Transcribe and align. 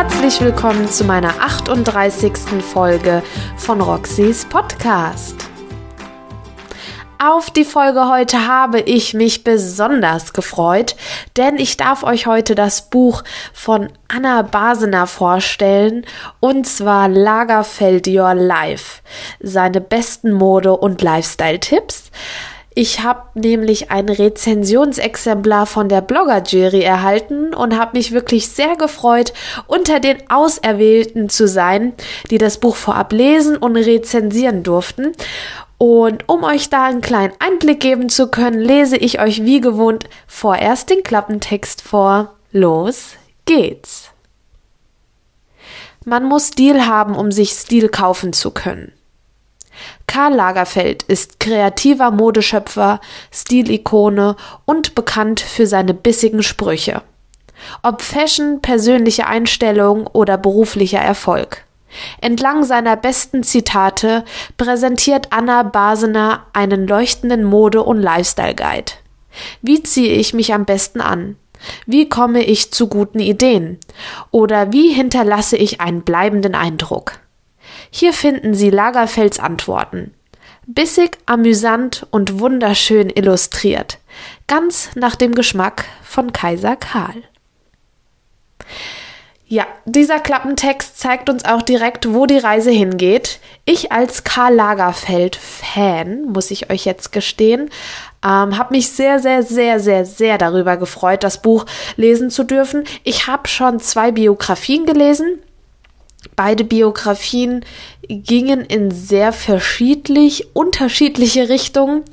Herzlich 0.00 0.40
willkommen 0.40 0.88
zu 0.88 1.02
meiner 1.02 1.40
38. 1.40 2.32
Folge 2.62 3.20
von 3.56 3.80
Roxys 3.80 4.44
Podcast. 4.44 5.34
Auf 7.18 7.50
die 7.50 7.64
Folge 7.64 8.08
heute 8.08 8.46
habe 8.46 8.78
ich 8.78 9.12
mich 9.14 9.42
besonders 9.42 10.32
gefreut, 10.32 10.94
denn 11.36 11.56
ich 11.56 11.76
darf 11.76 12.04
euch 12.04 12.28
heute 12.28 12.54
das 12.54 12.90
Buch 12.90 13.24
von 13.52 13.88
Anna 14.06 14.42
Basener 14.42 15.08
vorstellen, 15.08 16.06
und 16.38 16.68
zwar 16.68 17.08
Lagerfeld 17.08 18.06
Your 18.06 18.34
Life, 18.34 19.02
seine 19.40 19.80
besten 19.80 20.30
Mode- 20.30 20.76
und 20.76 21.02
Lifestyle-Tipps. 21.02 22.12
Ich 22.74 23.00
habe 23.02 23.22
nämlich 23.34 23.90
ein 23.90 24.08
Rezensionsexemplar 24.08 25.66
von 25.66 25.88
der 25.88 26.00
Blogger-Jury 26.00 26.82
erhalten 26.82 27.52
und 27.54 27.76
habe 27.76 27.96
mich 27.96 28.12
wirklich 28.12 28.48
sehr 28.48 28.76
gefreut, 28.76 29.32
unter 29.66 29.98
den 30.00 30.30
Auserwählten 30.30 31.28
zu 31.28 31.48
sein, 31.48 31.94
die 32.30 32.38
das 32.38 32.58
Buch 32.58 32.76
vorab 32.76 33.12
lesen 33.12 33.56
und 33.56 33.76
rezensieren 33.76 34.62
durften. 34.62 35.12
Und 35.78 36.28
um 36.28 36.44
euch 36.44 36.70
da 36.70 36.84
einen 36.86 37.00
kleinen 37.00 37.34
Einblick 37.38 37.80
geben 37.80 38.08
zu 38.08 38.28
können, 38.28 38.60
lese 38.60 38.96
ich 38.96 39.20
euch 39.20 39.44
wie 39.44 39.60
gewohnt 39.60 40.04
vorerst 40.26 40.90
den 40.90 41.02
Klappentext 41.02 41.82
vor. 41.82 42.34
Los 42.52 43.12
geht's. 43.44 44.10
Man 46.04 46.24
muss 46.24 46.48
Stil 46.48 46.86
haben, 46.86 47.14
um 47.14 47.30
sich 47.30 47.50
Stil 47.50 47.88
kaufen 47.88 48.32
zu 48.32 48.50
können. 48.50 48.92
Karl 50.08 50.34
Lagerfeld 50.34 51.04
ist 51.04 51.38
kreativer 51.38 52.10
Modeschöpfer, 52.10 53.00
Stilikone 53.30 54.34
und 54.64 54.96
bekannt 54.96 55.38
für 55.38 55.68
seine 55.68 55.94
bissigen 55.94 56.42
Sprüche. 56.42 57.02
Ob 57.82 58.02
Fashion, 58.02 58.60
persönliche 58.60 59.26
Einstellung 59.26 60.06
oder 60.08 60.36
beruflicher 60.38 60.98
Erfolg. 60.98 61.64
Entlang 62.20 62.64
seiner 62.64 62.96
besten 62.96 63.42
Zitate 63.42 64.24
präsentiert 64.56 65.28
Anna 65.30 65.62
Basener 65.62 66.46
einen 66.52 66.86
leuchtenden 66.86 67.44
Mode- 67.44 67.82
und 67.82 68.00
Lifestyle-Guide. 68.00 68.92
Wie 69.62 69.82
ziehe 69.82 70.14
ich 70.14 70.34
mich 70.34 70.54
am 70.54 70.64
besten 70.64 71.00
an? 71.00 71.36
Wie 71.86 72.08
komme 72.08 72.42
ich 72.42 72.72
zu 72.72 72.88
guten 72.88 73.20
Ideen? 73.20 73.78
Oder 74.30 74.72
wie 74.72 74.92
hinterlasse 74.92 75.56
ich 75.56 75.80
einen 75.80 76.02
bleibenden 76.02 76.54
Eindruck? 76.54 77.20
Hier 77.90 78.12
finden 78.12 78.54
Sie 78.54 78.70
Lagerfelds 78.70 79.38
Antworten. 79.38 80.14
Bissig, 80.66 81.18
amüsant 81.26 82.06
und 82.10 82.40
wunderschön 82.40 83.08
illustriert. 83.10 83.98
Ganz 84.46 84.90
nach 84.94 85.16
dem 85.16 85.34
Geschmack 85.34 85.86
von 86.02 86.32
Kaiser 86.32 86.76
Karl. 86.76 87.22
Ja, 89.50 89.66
dieser 89.86 90.20
Klappentext 90.20 90.98
zeigt 90.98 91.30
uns 91.30 91.46
auch 91.46 91.62
direkt, 91.62 92.12
wo 92.12 92.26
die 92.26 92.36
Reise 92.36 92.70
hingeht. 92.70 93.40
Ich 93.64 93.90
als 93.92 94.22
Karl 94.22 94.54
Lagerfeld-Fan, 94.54 96.24
muss 96.24 96.50
ich 96.50 96.68
euch 96.70 96.84
jetzt 96.84 97.12
gestehen, 97.12 97.70
ähm, 98.22 98.58
habe 98.58 98.74
mich 98.74 98.90
sehr, 98.90 99.20
sehr, 99.20 99.42
sehr, 99.42 99.80
sehr, 99.80 100.04
sehr 100.04 100.36
darüber 100.36 100.76
gefreut, 100.76 101.24
das 101.24 101.40
Buch 101.40 101.64
lesen 101.96 102.28
zu 102.28 102.44
dürfen. 102.44 102.84
Ich 103.04 103.26
habe 103.26 103.48
schon 103.48 103.80
zwei 103.80 104.12
Biografien 104.12 104.84
gelesen. 104.84 105.38
Beide 106.34 106.64
Biografien 106.64 107.64
gingen 108.08 108.62
in 108.62 108.90
sehr 108.90 109.32
verschiedlich, 109.32 110.54
unterschiedliche 110.54 111.48
Richtungen. 111.48 112.04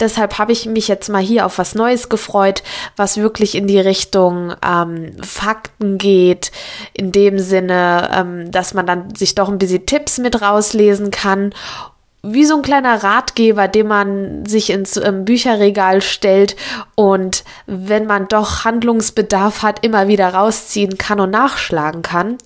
Deshalb 0.00 0.38
habe 0.38 0.52
ich 0.52 0.66
mich 0.66 0.88
jetzt 0.88 1.08
mal 1.08 1.22
hier 1.22 1.46
auf 1.46 1.58
was 1.58 1.76
Neues 1.76 2.08
gefreut, 2.08 2.64
was 2.96 3.16
wirklich 3.16 3.54
in 3.54 3.68
die 3.68 3.78
Richtung 3.78 4.54
ähm, 4.64 5.12
Fakten 5.22 5.98
geht, 5.98 6.50
in 6.94 7.12
dem 7.12 7.38
Sinne, 7.38 8.10
ähm, 8.12 8.50
dass 8.50 8.74
man 8.74 8.86
dann 8.86 9.14
sich 9.14 9.36
doch 9.36 9.48
ein 9.48 9.58
bisschen 9.58 9.86
Tipps 9.86 10.18
mit 10.18 10.42
rauslesen 10.42 11.10
kann 11.12 11.52
wie 12.26 12.46
so 12.46 12.56
ein 12.56 12.62
kleiner 12.62 13.02
Ratgeber, 13.02 13.68
den 13.68 13.86
man 13.86 14.46
sich 14.46 14.70
ins 14.70 14.96
ähm, 14.96 15.26
Bücherregal 15.26 16.00
stellt 16.00 16.56
und 16.94 17.44
wenn 17.66 18.06
man 18.06 18.28
doch 18.28 18.64
Handlungsbedarf 18.64 19.62
hat, 19.62 19.84
immer 19.84 20.08
wieder 20.08 20.32
rausziehen 20.32 20.96
kann 20.96 21.20
und 21.20 21.30
nachschlagen 21.30 22.00
kann. 22.00 22.38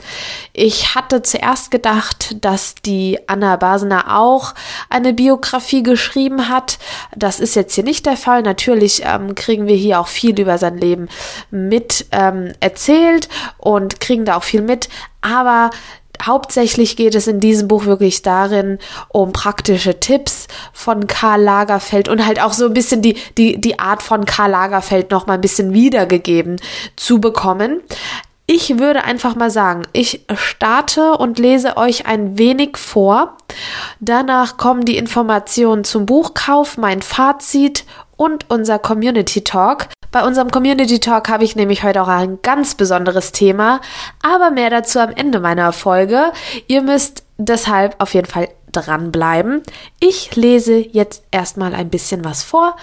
Ich 0.52 0.96
hatte 0.96 1.22
zuerst 1.22 1.70
gedacht, 1.70 2.36
dass 2.44 2.74
die 2.74 3.20
Anna 3.28 3.56
Basener 3.56 4.18
auch 4.18 4.54
eine 4.90 5.14
Biografie 5.14 5.84
geschrieben 5.84 6.48
hat. 6.48 6.78
Das 7.14 7.38
ist 7.38 7.54
jetzt 7.54 7.74
hier 7.74 7.84
nicht 7.84 8.04
der 8.06 8.16
Fall. 8.16 8.42
Natürlich 8.42 9.02
ähm, 9.04 9.36
kriegen 9.36 9.68
wir 9.68 9.76
hier 9.76 10.00
auch 10.00 10.08
viel 10.08 10.38
über 10.40 10.58
sein 10.58 10.76
Leben 10.78 11.08
mit 11.50 12.06
ähm, 12.10 12.52
erzählt 12.58 13.28
und 13.58 14.00
kriegen 14.00 14.24
da 14.24 14.36
auch 14.36 14.44
viel 14.44 14.62
mit. 14.62 14.88
Aber 15.20 15.70
Hauptsächlich 16.22 16.96
geht 16.96 17.14
es 17.14 17.26
in 17.26 17.40
diesem 17.40 17.68
Buch 17.68 17.84
wirklich 17.84 18.22
darin, 18.22 18.78
um 19.08 19.32
praktische 19.32 20.00
Tipps 20.00 20.48
von 20.72 21.06
Karl 21.06 21.42
Lagerfeld 21.42 22.08
und 22.08 22.26
halt 22.26 22.40
auch 22.40 22.52
so 22.52 22.66
ein 22.66 22.74
bisschen 22.74 23.02
die, 23.02 23.16
die, 23.36 23.60
die 23.60 23.78
Art 23.78 24.02
von 24.02 24.24
Karl 24.24 24.50
Lagerfeld 24.50 25.10
noch 25.10 25.26
mal 25.26 25.34
ein 25.34 25.40
bisschen 25.40 25.72
wiedergegeben 25.72 26.60
zu 26.96 27.20
bekommen. 27.20 27.80
Ich 28.50 28.78
würde 28.78 29.04
einfach 29.04 29.36
mal 29.36 29.50
sagen, 29.50 29.82
ich 29.92 30.24
starte 30.34 31.18
und 31.18 31.38
lese 31.38 31.76
euch 31.76 32.06
ein 32.06 32.38
wenig 32.38 32.78
vor. 32.78 33.36
Danach 34.00 34.56
kommen 34.56 34.86
die 34.86 34.96
Informationen 34.96 35.84
zum 35.84 36.06
Buchkauf, 36.06 36.78
mein 36.78 37.02
Fazit 37.02 37.84
und 38.16 38.46
unser 38.48 38.78
Community 38.78 39.44
Talk. 39.44 39.88
Bei 40.10 40.24
unserem 40.24 40.50
Community 40.50 41.00
Talk 41.00 41.28
habe 41.28 41.44
ich 41.44 41.54
nämlich 41.54 41.82
heute 41.82 42.02
auch 42.02 42.08
ein 42.08 42.41
ganz 42.41 42.74
besonderes 42.74 43.32
Thema, 43.32 43.80
aber 44.22 44.50
mehr 44.50 44.70
dazu 44.70 45.00
am 45.00 45.10
Ende 45.10 45.38
meiner 45.38 45.72
Folge. 45.72 46.32
Ihr 46.66 46.80
müsst 46.80 47.24
deshalb 47.36 47.94
auf 47.98 48.14
jeden 48.14 48.26
Fall 48.26 48.48
dranbleiben. 48.72 49.62
Ich 50.00 50.34
lese 50.34 50.78
jetzt 50.78 51.24
erstmal 51.30 51.74
ein 51.74 51.91
bisschen 51.91 52.24
was 52.24 52.42
vor 52.42 52.76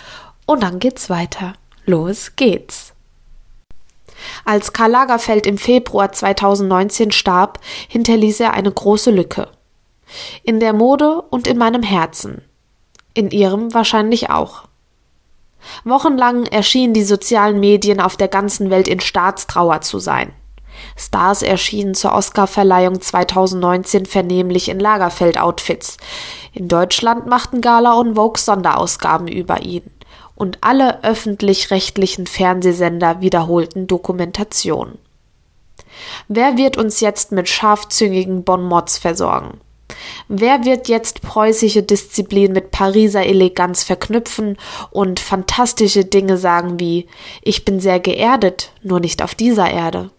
und 0.45 0.61
dann 0.61 0.77
geht's 0.77 1.09
weiter. 1.09 1.53
Los 1.85 2.35
geht's. 2.35 2.93
Als 4.45 4.71
Karl 4.71 4.91
Lagerfeld 4.91 5.47
im 5.47 5.57
Februar 5.57 6.11
2019 6.11 7.11
starb, 7.11 7.59
hinterließ 7.87 8.39
er 8.39 8.53
eine 8.53 8.71
große 8.71 9.11
Lücke. 9.11 9.49
In 10.43 10.59
der 10.59 10.73
Mode 10.73 11.23
und 11.29 11.47
in 11.47 11.57
meinem 11.57 11.83
Herzen. 11.83 12.43
In 13.15 13.31
ihrem 13.31 13.73
wahrscheinlich 13.73 14.29
auch. 14.29 14.63
Wochenlang 15.83 16.45
erschienen 16.45 16.93
die 16.93 17.03
sozialen 17.03 17.59
Medien 17.59 17.99
auf 17.99 18.17
der 18.17 18.27
ganzen 18.27 18.69
Welt 18.69 18.87
in 18.87 18.99
Staatstrauer 18.99 19.81
zu 19.81 19.99
sein. 19.99 20.33
Stars 20.97 21.41
erschienen 21.41 21.95
zur 21.95 22.13
Oscarverleihung 22.13 23.01
2019 23.01 24.05
vernehmlich 24.05 24.69
in 24.69 24.79
Lagerfeld-Outfits. 24.79 25.97
In 26.53 26.67
Deutschland 26.67 27.27
machten 27.27 27.61
Gala 27.61 27.93
und 27.93 28.15
Vogue 28.15 28.39
Sonderausgaben 28.39 29.27
über 29.27 29.61
ihn. 29.61 29.83
Und 30.35 30.57
alle 30.61 31.03
öffentlich-rechtlichen 31.03 32.27
Fernsehsender 32.27 33.21
wiederholten 33.21 33.87
Dokumentationen. 33.87 34.97
Wer 36.27 36.57
wird 36.57 36.77
uns 36.77 36.99
jetzt 36.99 37.31
mit 37.31 37.47
scharfzüngigen 37.47 38.43
Bonmots 38.43 38.97
versorgen? 38.97 39.61
Wer 40.27 40.65
wird 40.65 40.87
jetzt 40.87 41.21
preußische 41.21 41.83
Disziplin 41.83 42.53
mit 42.53 42.71
Pariser 42.71 43.25
Eleganz 43.25 43.83
verknüpfen 43.83 44.57
und 44.91 45.19
fantastische 45.19 46.05
Dinge 46.05 46.37
sagen 46.37 46.79
wie 46.79 47.07
Ich 47.41 47.65
bin 47.65 47.79
sehr 47.79 47.99
geerdet, 47.99 48.71
nur 48.81 48.99
nicht 48.99 49.21
auf 49.21 49.35
dieser 49.35 49.69
Erde? 49.69 50.11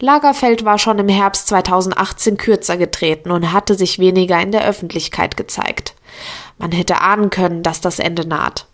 Lagerfeld 0.00 0.64
war 0.64 0.78
schon 0.78 0.98
im 0.98 1.08
Herbst 1.08 1.48
2018 1.48 2.36
kürzer 2.36 2.76
getreten 2.76 3.30
und 3.30 3.52
hatte 3.52 3.74
sich 3.74 3.98
weniger 3.98 4.40
in 4.40 4.52
der 4.52 4.64
Öffentlichkeit 4.64 5.36
gezeigt. 5.36 5.94
Man 6.56 6.72
hätte 6.72 7.00
ahnen 7.00 7.30
können, 7.30 7.62
dass 7.62 7.80
das 7.80 7.98
Ende 7.98 8.26
naht. 8.26 8.66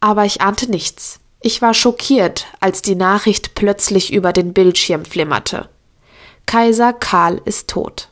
Aber 0.00 0.24
ich 0.24 0.40
ahnte 0.40 0.70
nichts. 0.70 1.20
Ich 1.42 1.62
war 1.62 1.74
schockiert, 1.74 2.46
als 2.60 2.82
die 2.82 2.94
Nachricht 2.94 3.54
plötzlich 3.54 4.12
über 4.12 4.32
den 4.32 4.52
Bildschirm 4.52 5.04
flimmerte. 5.04 5.68
Kaiser 6.46 6.92
Karl 6.92 7.40
ist 7.44 7.68
tot. 7.68 8.08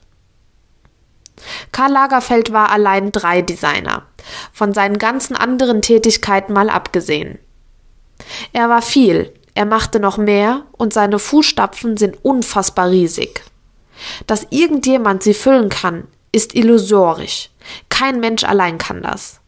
Karl 1.73 1.93
Lagerfeld 1.93 2.53
war 2.53 2.71
allein 2.71 3.13
drei 3.13 3.43
Designer, 3.43 4.03
von 4.53 4.73
seinen 4.73 4.99
ganzen 4.99 5.37
anderen 5.37 5.83
Tätigkeiten 5.83 6.53
mal 6.53 6.71
abgesehen. 6.71 7.39
Er 8.53 8.69
war 8.69 8.83
viel, 8.83 9.33
er 9.55 9.65
machte 9.65 10.01
noch 10.01 10.19
mehr 10.19 10.63
und 10.73 10.93
seine 10.93 11.19
Fußstapfen 11.19 11.97
sind 11.97 12.25
unfassbar 12.25 12.91
riesig. 12.91 13.43
Dass 14.27 14.47
irgendjemand 14.51 15.23
sie 15.23 15.35
füllen 15.35 15.69
kann, 15.69 16.07
ist 16.33 16.55
illusorisch. 16.55 17.51
Kein 17.89 18.21
Mensch 18.21 18.45
allein 18.45 18.79
kann 18.79 19.03
das. 19.03 19.41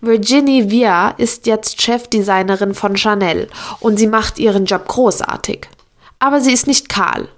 Virginie 0.00 0.70
Via 0.70 1.10
ist 1.10 1.46
jetzt 1.46 1.82
Chefdesignerin 1.82 2.74
von 2.74 2.96
Chanel 2.96 3.48
und 3.80 3.98
sie 3.98 4.06
macht 4.06 4.38
ihren 4.38 4.64
Job 4.64 4.88
großartig. 4.88 5.68
Aber 6.18 6.40
sie 6.40 6.52
ist 6.52 6.66
nicht 6.66 6.88
Karl 6.88 7.28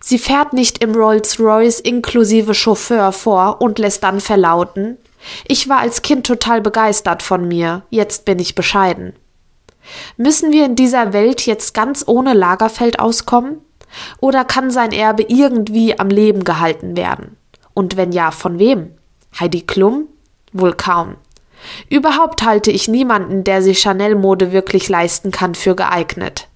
Sie 0.00 0.18
fährt 0.18 0.52
nicht 0.52 0.82
im 0.82 0.94
Rolls-Royce 0.94 1.80
inklusive 1.80 2.54
Chauffeur 2.54 3.12
vor 3.12 3.60
und 3.60 3.78
lässt 3.78 4.02
dann 4.02 4.20
verlauten 4.20 4.98
Ich 5.46 5.68
war 5.68 5.78
als 5.78 6.02
Kind 6.02 6.26
total 6.26 6.60
begeistert 6.60 7.22
von 7.22 7.48
mir, 7.48 7.82
jetzt 7.90 8.24
bin 8.24 8.38
ich 8.38 8.54
bescheiden. 8.54 9.14
Müssen 10.16 10.52
wir 10.52 10.64
in 10.64 10.76
dieser 10.76 11.12
Welt 11.12 11.46
jetzt 11.46 11.74
ganz 11.74 12.04
ohne 12.06 12.34
Lagerfeld 12.34 12.98
auskommen? 12.98 13.58
Oder 14.20 14.44
kann 14.44 14.70
sein 14.70 14.92
Erbe 14.92 15.24
irgendwie 15.28 15.98
am 15.98 16.08
Leben 16.08 16.44
gehalten 16.44 16.96
werden? 16.96 17.36
Und 17.74 17.96
wenn 17.96 18.12
ja, 18.12 18.30
von 18.30 18.58
wem? 18.58 18.92
Heidi 19.38 19.62
Klum? 19.62 20.08
Wohl 20.52 20.74
kaum. 20.74 21.16
Überhaupt 21.88 22.42
halte 22.42 22.70
ich 22.70 22.88
niemanden, 22.88 23.44
der 23.44 23.62
sich 23.62 23.80
Chanel-Mode 23.80 24.52
wirklich 24.52 24.88
leisten 24.88 25.30
kann, 25.30 25.54
für 25.54 25.74
geeignet. 25.74 26.48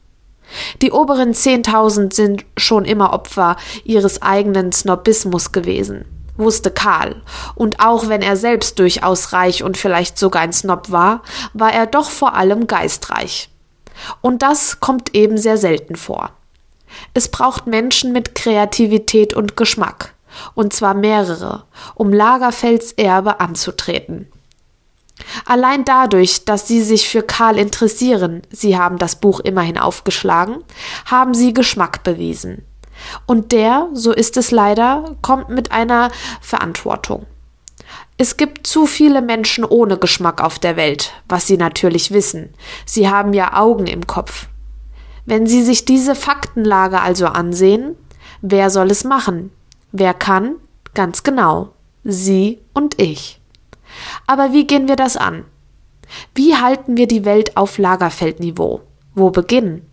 Die 0.82 0.92
oberen 0.92 1.32
10.000 1.32 2.14
sind 2.14 2.44
schon 2.56 2.84
immer 2.84 3.12
Opfer 3.12 3.56
ihres 3.84 4.22
eigenen 4.22 4.72
Snobismus 4.72 5.52
gewesen, 5.52 6.04
wusste 6.36 6.70
Karl. 6.70 7.22
Und 7.54 7.80
auch 7.80 8.08
wenn 8.08 8.22
er 8.22 8.36
selbst 8.36 8.78
durchaus 8.78 9.32
reich 9.32 9.62
und 9.62 9.76
vielleicht 9.76 10.18
sogar 10.18 10.42
ein 10.42 10.52
Snob 10.52 10.90
war, 10.90 11.22
war 11.52 11.72
er 11.72 11.86
doch 11.86 12.10
vor 12.10 12.34
allem 12.34 12.66
geistreich. 12.66 13.50
Und 14.20 14.42
das 14.42 14.80
kommt 14.80 15.14
eben 15.14 15.38
sehr 15.38 15.58
selten 15.58 15.96
vor. 15.96 16.30
Es 17.14 17.28
braucht 17.28 17.66
Menschen 17.66 18.12
mit 18.12 18.34
Kreativität 18.34 19.34
und 19.34 19.56
Geschmack, 19.56 20.14
und 20.54 20.72
zwar 20.72 20.94
mehrere, 20.94 21.64
um 21.94 22.12
Lagerfelds 22.12 22.92
Erbe 22.92 23.40
anzutreten. 23.40 24.28
Allein 25.44 25.84
dadurch, 25.84 26.44
dass 26.44 26.66
sie 26.66 26.82
sich 26.82 27.08
für 27.08 27.22
Karl 27.22 27.58
interessieren, 27.58 28.42
sie 28.50 28.78
haben 28.78 28.98
das 28.98 29.16
Buch 29.16 29.40
immerhin 29.40 29.78
aufgeschlagen, 29.78 30.58
haben 31.06 31.34
sie 31.34 31.52
Geschmack 31.54 32.02
bewiesen. 32.02 32.64
Und 33.26 33.52
der, 33.52 33.88
so 33.92 34.12
ist 34.12 34.36
es 34.36 34.50
leider, 34.50 35.16
kommt 35.22 35.48
mit 35.50 35.72
einer 35.72 36.10
Verantwortung. 36.40 37.26
Es 38.16 38.36
gibt 38.36 38.66
zu 38.66 38.86
viele 38.86 39.22
Menschen 39.22 39.64
ohne 39.64 39.96
Geschmack 39.96 40.42
auf 40.42 40.58
der 40.58 40.76
Welt, 40.76 41.12
was 41.28 41.46
sie 41.46 41.56
natürlich 41.56 42.10
wissen. 42.10 42.52
Sie 42.84 43.08
haben 43.08 43.32
ja 43.32 43.54
Augen 43.54 43.86
im 43.86 44.06
Kopf. 44.08 44.48
Wenn 45.24 45.46
Sie 45.46 45.62
sich 45.62 45.84
diese 45.84 46.14
Faktenlage 46.14 47.00
also 47.00 47.26
ansehen, 47.26 47.96
wer 48.40 48.70
soll 48.70 48.90
es 48.90 49.04
machen? 49.04 49.52
Wer 49.92 50.14
kann? 50.14 50.56
Ganz 50.94 51.22
genau. 51.22 51.74
Sie 52.02 52.60
und 52.72 53.00
ich. 53.00 53.37
Aber 54.26 54.52
wie 54.52 54.66
gehen 54.66 54.88
wir 54.88 54.96
das 54.96 55.16
an? 55.16 55.44
Wie 56.34 56.56
halten 56.56 56.96
wir 56.96 57.06
die 57.06 57.24
Welt 57.24 57.56
auf 57.56 57.78
Lagerfeldniveau? 57.78 58.82
Wo 59.14 59.30
beginnen? 59.30 59.86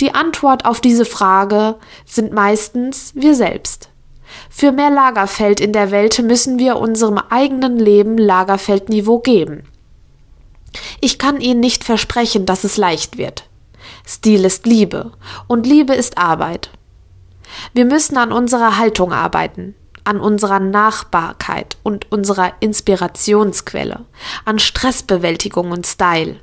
Die 0.00 0.14
Antwort 0.14 0.64
auf 0.64 0.80
diese 0.80 1.04
Frage 1.04 1.76
sind 2.04 2.32
meistens 2.32 3.12
wir 3.14 3.34
selbst. 3.34 3.88
Für 4.50 4.72
mehr 4.72 4.90
Lagerfeld 4.90 5.60
in 5.60 5.72
der 5.72 5.90
Welt 5.90 6.18
müssen 6.22 6.58
wir 6.58 6.76
unserem 6.76 7.18
eigenen 7.18 7.78
Leben 7.78 8.18
Lagerfeldniveau 8.18 9.18
geben. 9.18 9.64
Ich 11.00 11.18
kann 11.18 11.40
Ihnen 11.40 11.60
nicht 11.60 11.84
versprechen, 11.84 12.46
dass 12.46 12.64
es 12.64 12.76
leicht 12.76 13.18
wird. 13.18 13.48
Stil 14.06 14.44
ist 14.44 14.66
Liebe 14.66 15.12
und 15.48 15.66
Liebe 15.66 15.94
ist 15.94 16.18
Arbeit. 16.18 16.70
Wir 17.74 17.84
müssen 17.84 18.16
an 18.16 18.32
unserer 18.32 18.78
Haltung 18.78 19.12
arbeiten 19.12 19.74
an 20.04 20.20
unserer 20.20 20.60
Nachbarkeit 20.60 21.76
und 21.82 22.10
unserer 22.10 22.52
Inspirationsquelle, 22.60 24.00
an 24.44 24.58
Stressbewältigung 24.58 25.70
und 25.70 25.86
Style. 25.86 26.40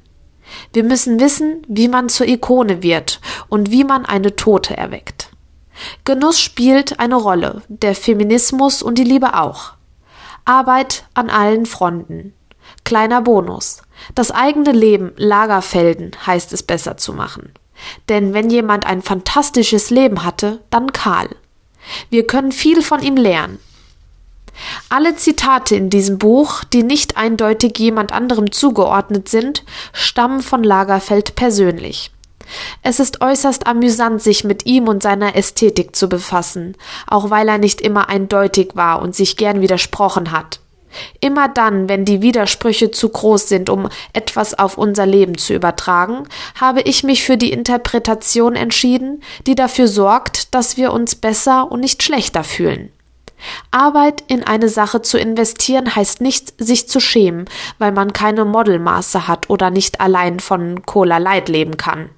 Wir 0.74 0.84
müssen 0.84 1.20
wissen, 1.20 1.66
wie 1.68 1.88
man 1.88 2.10
zur 2.10 2.28
Ikone 2.28 2.82
wird 2.82 3.22
und 3.50 3.72
wie 3.72 3.84
man 3.84 4.06
eine 4.06 4.36
Tote 4.36 4.76
erweckt. 4.76 5.30
Genuss 6.04 6.40
spielt 6.40 7.00
eine 7.00 7.16
Rolle, 7.16 7.62
der 7.68 7.96
Feminismus 7.96 8.82
und 8.82 8.98
die 8.98 9.04
Liebe 9.04 9.38
auch. 9.40 9.74
Arbeit 10.46 11.06
an 11.14 11.30
allen 11.30 11.66
Fronten. 11.66 12.34
Kleiner 12.84 13.22
Bonus. 13.22 13.82
Das 14.16 14.32
eigene 14.32 14.72
Leben 14.72 15.14
Lagerfelden 15.16 16.12
heißt 16.26 16.54
es 16.54 16.64
besser 16.64 16.98
zu 16.98 17.14
machen. 17.14 17.54
Denn 18.10 18.34
wenn 18.34 18.50
jemand 18.50 18.86
ein 18.86 19.02
fantastisches 19.02 19.90
Leben 19.90 20.24
hatte, 20.24 20.60
dann 20.70 20.92
Karl. 20.92 21.30
Wir 22.10 22.26
können 22.28 22.52
viel 22.52 22.82
von 22.82 23.02
ihm 23.02 23.16
lernen. 23.16 23.60
Alle 24.90 25.16
Zitate 25.16 25.76
in 25.76 25.90
diesem 25.90 26.18
Buch, 26.18 26.64
die 26.64 26.84
nicht 26.84 27.18
eindeutig 27.18 27.78
jemand 27.78 28.12
anderem 28.12 28.52
zugeordnet 28.52 29.30
sind, 29.30 29.64
stammen 29.94 30.42
von 30.42 30.64
Lagerfeld 30.64 31.36
persönlich. 31.36 32.12
Es 32.82 33.00
ist 33.00 33.22
äußerst 33.22 33.68
amüsant, 33.68 34.22
sich 34.22 34.44
mit 34.44 34.66
ihm 34.66 34.88
und 34.88 35.04
seiner 35.04 35.36
Ästhetik 35.36 35.96
zu 35.96 36.10
befassen, 36.10 36.76
auch 37.08 37.30
weil 37.30 37.48
er 37.48 37.60
nicht 37.60 37.80
immer 37.80 38.10
eindeutig 38.10 38.72
war 38.74 39.02
und 39.02 39.16
sich 39.16 39.38
gern 39.38 39.62
widersprochen 39.62 40.32
hat. 40.32 40.60
Immer 41.20 41.48
dann, 41.48 41.90
wenn 41.90 42.06
die 42.06 42.22
Widersprüche 42.22 42.92
zu 42.92 43.10
groß 43.10 43.48
sind, 43.50 43.70
um 43.70 43.90
etwas 44.14 44.58
auf 44.58 44.78
unser 44.78 45.06
Leben 45.06 45.38
zu 45.38 45.54
übertragen, 45.54 46.28
habe 46.60 46.82
ich 46.82 47.04
mich 47.04 47.24
für 47.24 47.38
die 47.38 47.52
Interpretation 47.52 48.56
entschieden, 48.56 49.24
die 49.48 49.56
dafür 49.56 49.88
sorgt, 49.88 50.54
dass 50.54 50.78
wir 50.78 50.94
uns 50.94 51.16
besser 51.16 51.72
und 51.72 51.82
nicht 51.82 52.04
schlechter 52.04 52.44
fühlen. 52.44 52.92
Arbeit 53.72 54.24
in 54.28 54.44
eine 54.44 54.70
Sache 54.70 55.02
zu 55.02 55.18
investieren 55.18 55.96
heißt 55.96 56.22
nicht, 56.22 56.54
sich 56.62 56.90
zu 56.90 57.00
schämen, 57.00 57.46
weil 57.78 57.92
man 57.92 58.14
keine 58.14 58.46
Modelmaße 58.46 59.28
hat 59.28 59.50
oder 59.50 59.70
nicht 59.70 60.02
allein 60.02 60.40
von 60.40 60.86
Cola 60.86 61.18
Light 61.18 61.48
leben 61.50 61.78
kann. 61.78 62.10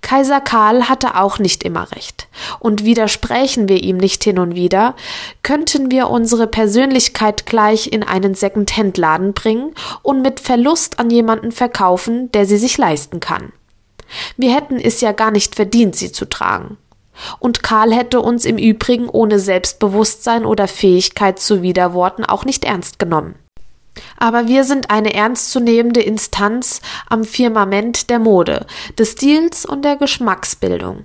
Kaiser 0.00 0.40
Karl 0.40 0.88
hatte 0.88 1.16
auch 1.16 1.38
nicht 1.38 1.62
immer 1.62 1.90
recht. 1.92 2.28
Und 2.58 2.84
widersprechen 2.84 3.68
wir 3.68 3.82
ihm 3.82 3.96
nicht 3.96 4.24
hin 4.24 4.38
und 4.38 4.54
wieder, 4.54 4.94
könnten 5.42 5.90
wir 5.90 6.08
unsere 6.10 6.46
Persönlichkeit 6.46 7.46
gleich 7.46 7.92
in 7.92 8.02
einen 8.02 8.34
Second-Hand-Laden 8.34 9.34
bringen 9.34 9.74
und 10.02 10.22
mit 10.22 10.40
Verlust 10.40 10.98
an 10.98 11.10
jemanden 11.10 11.52
verkaufen, 11.52 12.30
der 12.32 12.46
sie 12.46 12.58
sich 12.58 12.78
leisten 12.78 13.20
kann. 13.20 13.52
Wir 14.36 14.54
hätten 14.54 14.76
es 14.76 15.00
ja 15.00 15.12
gar 15.12 15.30
nicht 15.30 15.54
verdient, 15.54 15.96
sie 15.96 16.12
zu 16.12 16.24
tragen. 16.24 16.78
Und 17.40 17.62
Karl 17.62 17.92
hätte 17.92 18.20
uns 18.20 18.44
im 18.44 18.58
Übrigen 18.58 19.08
ohne 19.08 19.38
Selbstbewusstsein 19.38 20.44
oder 20.44 20.68
Fähigkeit 20.68 21.38
zu 21.38 21.62
Widerworten 21.62 22.24
auch 22.24 22.44
nicht 22.44 22.64
ernst 22.64 22.98
genommen. 22.98 23.34
Aber 24.16 24.48
wir 24.48 24.64
sind 24.64 24.90
eine 24.90 25.14
ernstzunehmende 25.14 26.02
Instanz 26.02 26.80
am 27.08 27.24
Firmament 27.24 28.10
der 28.10 28.18
Mode, 28.18 28.66
des 28.98 29.12
Stils 29.12 29.64
und 29.64 29.84
der 29.84 29.96
Geschmacksbildung. 29.96 31.04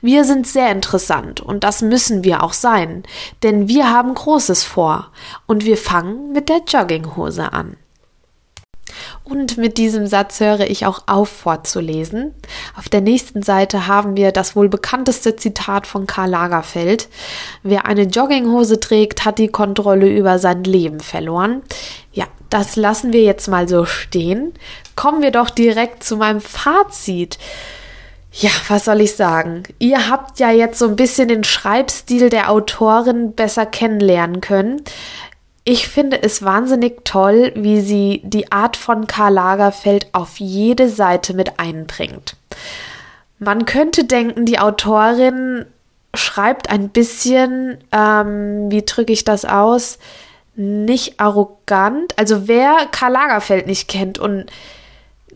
Wir 0.00 0.24
sind 0.24 0.46
sehr 0.46 0.70
interessant 0.70 1.40
und 1.40 1.64
das 1.64 1.82
müssen 1.82 2.24
wir 2.24 2.42
auch 2.42 2.52
sein, 2.52 3.04
denn 3.42 3.68
wir 3.68 3.90
haben 3.90 4.14
Großes 4.14 4.64
vor 4.64 5.10
und 5.46 5.64
wir 5.64 5.76
fangen 5.76 6.32
mit 6.32 6.48
der 6.48 6.62
Jogginghose 6.66 7.52
an. 7.52 7.76
Und 9.24 9.58
mit 9.58 9.76
diesem 9.76 10.06
Satz 10.06 10.40
höre 10.40 10.70
ich 10.70 10.86
auch 10.86 11.02
auf 11.06 11.28
vorzulesen. 11.28 12.34
Auf 12.76 12.88
der 12.88 13.02
nächsten 13.02 13.42
Seite 13.42 13.86
haben 13.86 14.16
wir 14.16 14.32
das 14.32 14.56
wohl 14.56 14.68
bekannteste 14.68 15.36
Zitat 15.36 15.86
von 15.86 16.06
Karl 16.06 16.30
Lagerfeld. 16.30 17.08
Wer 17.62 17.84
eine 17.84 18.04
Jogginghose 18.04 18.80
trägt, 18.80 19.24
hat 19.24 19.38
die 19.38 19.48
Kontrolle 19.48 20.08
über 20.08 20.38
sein 20.38 20.64
Leben 20.64 21.00
verloren. 21.00 21.62
Ja, 22.18 22.26
das 22.50 22.74
lassen 22.74 23.12
wir 23.12 23.22
jetzt 23.22 23.46
mal 23.46 23.68
so 23.68 23.84
stehen. 23.84 24.52
Kommen 24.96 25.22
wir 25.22 25.30
doch 25.30 25.50
direkt 25.50 26.02
zu 26.02 26.16
meinem 26.16 26.40
Fazit. 26.40 27.38
Ja, 28.32 28.50
was 28.66 28.86
soll 28.86 29.02
ich 29.02 29.14
sagen? 29.14 29.62
Ihr 29.78 30.10
habt 30.10 30.40
ja 30.40 30.50
jetzt 30.50 30.80
so 30.80 30.88
ein 30.88 30.96
bisschen 30.96 31.28
den 31.28 31.44
Schreibstil 31.44 32.28
der 32.28 32.50
Autorin 32.50 33.34
besser 33.34 33.66
kennenlernen 33.66 34.40
können. 34.40 34.82
Ich 35.62 35.86
finde 35.86 36.20
es 36.20 36.42
wahnsinnig 36.42 37.04
toll, 37.04 37.52
wie 37.54 37.80
sie 37.80 38.20
die 38.24 38.50
Art 38.50 38.76
von 38.76 39.06
Karl 39.06 39.34
Lagerfeld 39.34 40.08
auf 40.12 40.40
jede 40.40 40.88
Seite 40.88 41.34
mit 41.34 41.60
einbringt. 41.60 42.34
Man 43.38 43.64
könnte 43.64 44.06
denken, 44.06 44.44
die 44.44 44.58
Autorin 44.58 45.66
schreibt 46.14 46.68
ein 46.68 46.88
bisschen, 46.88 47.78
ähm, 47.92 48.72
wie 48.72 48.84
drücke 48.84 49.12
ich 49.12 49.22
das 49.22 49.44
aus, 49.44 50.00
nicht 50.58 51.20
arrogant. 51.20 52.18
Also 52.18 52.48
wer 52.48 52.86
Karl 52.90 53.12
Lagerfeld 53.12 53.66
nicht 53.66 53.88
kennt 53.88 54.18
und 54.18 54.46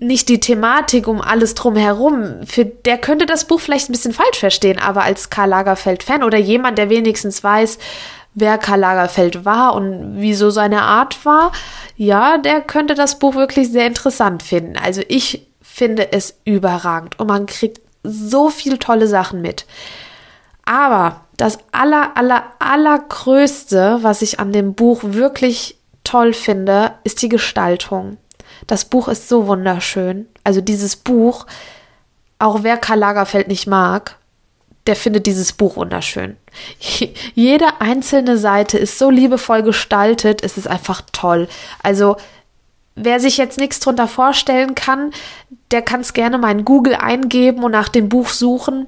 nicht 0.00 0.28
die 0.28 0.40
Thematik 0.40 1.06
um 1.06 1.20
alles 1.20 1.54
drumherum, 1.54 2.44
für 2.44 2.64
der 2.64 2.98
könnte 2.98 3.24
das 3.24 3.46
Buch 3.46 3.60
vielleicht 3.60 3.88
ein 3.88 3.92
bisschen 3.92 4.12
falsch 4.12 4.40
verstehen, 4.40 4.80
aber 4.80 5.04
als 5.04 5.30
Karl 5.30 5.48
Lagerfeld-Fan 5.50 6.24
oder 6.24 6.38
jemand, 6.38 6.76
der 6.76 6.90
wenigstens 6.90 7.44
weiß, 7.44 7.78
wer 8.34 8.58
Karl 8.58 8.80
Lagerfeld 8.80 9.44
war 9.44 9.74
und 9.74 10.14
wieso 10.16 10.50
seine 10.50 10.82
Art 10.82 11.24
war, 11.24 11.52
ja, 11.96 12.38
der 12.38 12.60
könnte 12.60 12.94
das 12.94 13.18
Buch 13.18 13.36
wirklich 13.36 13.70
sehr 13.70 13.86
interessant 13.86 14.42
finden. 14.42 14.76
Also 14.76 15.02
ich 15.06 15.46
finde 15.60 16.12
es 16.12 16.36
überragend 16.44 17.20
und 17.20 17.28
man 17.28 17.46
kriegt 17.46 17.80
so 18.02 18.50
viel 18.50 18.78
tolle 18.78 19.06
Sachen 19.06 19.40
mit. 19.40 19.66
Aber 20.64 21.20
das 21.42 21.58
aller, 21.72 22.16
aller, 22.16 22.44
allergrößte, 22.60 23.98
was 24.02 24.22
ich 24.22 24.38
an 24.38 24.52
dem 24.52 24.74
Buch 24.74 25.00
wirklich 25.02 25.76
toll 26.04 26.34
finde, 26.34 26.92
ist 27.02 27.20
die 27.20 27.28
Gestaltung. 27.28 28.16
Das 28.68 28.84
Buch 28.84 29.08
ist 29.08 29.28
so 29.28 29.48
wunderschön. 29.48 30.28
Also 30.44 30.60
dieses 30.60 30.94
Buch, 30.94 31.46
auch 32.38 32.62
wer 32.62 32.76
Karl 32.76 33.00
Lagerfeld 33.00 33.48
nicht 33.48 33.66
mag, 33.66 34.18
der 34.86 34.94
findet 34.94 35.26
dieses 35.26 35.52
Buch 35.52 35.74
wunderschön. 35.74 36.36
Jede 37.34 37.80
einzelne 37.80 38.38
Seite 38.38 38.78
ist 38.78 38.96
so 38.96 39.10
liebevoll 39.10 39.64
gestaltet, 39.64 40.44
es 40.44 40.56
ist 40.56 40.68
einfach 40.68 41.02
toll. 41.10 41.48
Also 41.82 42.18
wer 42.94 43.18
sich 43.18 43.36
jetzt 43.36 43.58
nichts 43.58 43.80
drunter 43.80 44.06
vorstellen 44.06 44.76
kann, 44.76 45.10
der 45.72 45.82
kann 45.82 46.02
es 46.02 46.12
gerne 46.12 46.38
mal 46.38 46.52
in 46.52 46.64
Google 46.64 46.94
eingeben 46.94 47.64
und 47.64 47.72
nach 47.72 47.88
dem 47.88 48.08
Buch 48.08 48.28
suchen. 48.28 48.86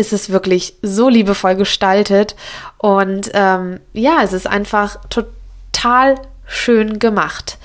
Ist 0.00 0.12
es 0.12 0.30
wirklich 0.30 0.74
so 0.82 1.08
liebevoll 1.08 1.54
gestaltet 1.54 2.34
und 2.78 3.30
ähm, 3.34 3.80
ja, 3.92 4.22
es 4.22 4.32
ist 4.32 4.46
einfach 4.46 4.96
total 5.10 6.14
schön 6.46 6.98
gemacht. 6.98 7.58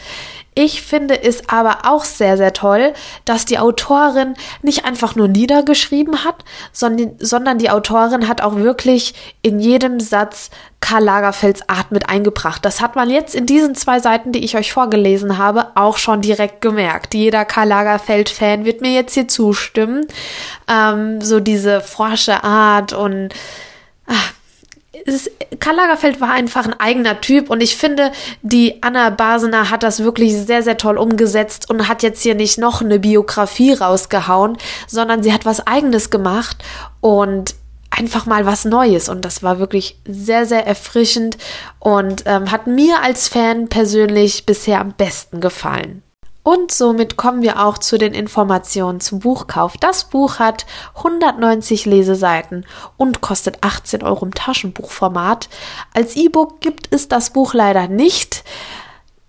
Ich 0.58 0.82
finde 0.82 1.22
es 1.22 1.50
aber 1.50 1.80
auch 1.84 2.06
sehr, 2.06 2.38
sehr 2.38 2.54
toll, 2.54 2.94
dass 3.26 3.44
die 3.44 3.60
Autorin 3.60 4.36
nicht 4.62 4.86
einfach 4.86 5.14
nur 5.14 5.28
niedergeschrieben 5.28 6.24
hat, 6.24 6.46
sondern, 6.72 7.18
sondern 7.20 7.58
die 7.58 7.70
Autorin 7.70 8.30
hat 8.30 8.40
auch 8.40 8.56
wirklich 8.56 9.14
in 9.42 9.60
jedem 9.60 10.00
Satz 10.00 10.52
Karl 10.80 11.04
Lagerfelds 11.04 11.68
Art 11.68 11.92
mit 11.92 12.08
eingebracht. 12.08 12.64
Das 12.64 12.80
hat 12.80 12.96
man 12.96 13.10
jetzt 13.10 13.36
in 13.36 13.46
diesen 13.46 13.76
zwei 13.76 14.00
Seiten, 14.00 14.32
die 14.32 14.46
ich 14.46 14.56
euch 14.56 14.72
vorgelesen 14.72 15.38
habe, 15.38 15.68
auch 15.76 15.98
schon 15.98 16.22
direkt 16.22 16.62
gemerkt. 16.62 17.14
Jeder 17.14 17.44
Karl 17.44 17.68
Lagerfeld-Fan 17.68 18.64
wird 18.64 18.80
mir 18.80 18.94
jetzt 18.94 19.14
hier 19.14 19.28
zustimmen. 19.28 20.08
Ähm, 20.70 21.20
so 21.20 21.42
diese 21.42 21.82
forsche 21.82 22.46
Art 22.46 22.94
und 22.94 23.34
ach, 24.08 24.32
ist, 25.06 25.32
Karl 25.60 25.76
Lagerfeld 25.76 26.20
war 26.20 26.32
einfach 26.32 26.66
ein 26.66 26.80
eigener 26.80 27.22
Typ 27.22 27.50
und 27.50 27.62
ich 27.62 27.76
finde, 27.76 28.12
die 28.42 28.82
Anna 28.82 29.12
Basener 29.12 29.70
hat 29.70 29.84
das 29.84 30.04
wirklich 30.04 30.36
sehr, 30.36 30.64
sehr 30.64 30.78
toll 30.78 30.98
umgesetzt 30.98 31.70
und 31.70 31.88
hat 31.88 32.04
jetzt 32.04 32.24
hier 32.24 32.36
nicht 32.36 32.58
noch 32.58 32.82
eine 32.82 33.00
Biografie 33.00 33.74
rausgehauen, 33.74 34.58
sondern 34.88 35.24
sie 35.24 35.32
hat 35.32 35.46
was 35.46 35.66
eigenes 35.66 36.10
gemacht 36.10 36.64
und 37.02 37.56
einfach 37.92 38.26
mal 38.26 38.46
was 38.46 38.66
Neues 38.66 39.08
und 39.08 39.24
das 39.24 39.44
war 39.44 39.60
wirklich 39.60 40.00
sehr, 40.08 40.46
sehr 40.46 40.66
erfrischend 40.66 41.38
und 41.80 42.24
ähm, 42.26 42.52
hat 42.52 42.68
mir 42.68 43.02
als 43.02 43.28
Fan 43.28 43.70
persönlich 43.70 44.46
bisher 44.46 44.82
am 44.82 44.94
besten 44.94 45.40
gefallen. 45.40 46.02
Und 46.46 46.72
somit 46.72 47.18
kommen 47.18 47.42
wir 47.42 47.66
auch 47.66 47.80
zu 47.80 47.98
den 47.98 48.14
Informationen 48.14 49.00
zum 49.00 49.18
Buchkauf. 49.18 49.78
Das 49.78 50.04
Buch 50.04 50.38
hat 50.38 50.68
190 50.94 51.88
Leseseiten 51.88 52.68
und 52.98 53.20
kostet 53.20 53.64
18 53.64 54.04
Euro 54.04 54.28
im 54.28 54.34
Taschenbuchformat. 54.36 55.50
Als 55.96 56.16
E-Book 56.16 56.62
gibt 56.62 56.94
es 56.94 57.08
das 57.08 57.32
Buch 57.32 57.56
leider 57.56 57.88
nicht. 57.88 58.44